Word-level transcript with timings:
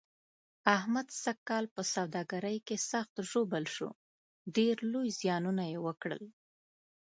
احمد 0.77 1.07
سږ 1.23 1.37
کال 1.49 1.65
په 1.75 1.81
سوداګرۍ 1.93 2.57
کې 2.67 2.75
سخت 2.91 3.15
ژوبل 3.29 3.65
شو، 3.75 3.89
ډېر 4.55 4.75
لوی 4.91 5.07
زیانونه 5.19 5.63
یې 5.71 5.77
وکړل. 5.85 6.23